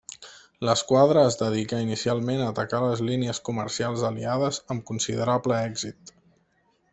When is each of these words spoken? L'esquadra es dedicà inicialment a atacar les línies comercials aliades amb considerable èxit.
L'esquadra 0.67 1.25
es 1.31 1.35
dedicà 1.41 1.81
inicialment 1.83 2.41
a 2.45 2.47
atacar 2.53 2.79
les 2.85 3.03
línies 3.09 3.43
comercials 3.51 4.07
aliades 4.09 4.59
amb 4.77 4.85
considerable 4.89 5.61
èxit. 5.71 6.15